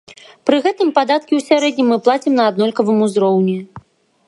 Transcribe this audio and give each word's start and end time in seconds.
Пры 0.49 0.57
гэтым 0.67 0.89
падаткі 0.95 1.33
ў 1.35 1.41
сярэднім 1.51 1.87
мы 1.95 1.99
плацім 2.07 2.33
на 2.41 2.49
аднолькавым 2.53 2.97
ўзроўні. 3.09 3.57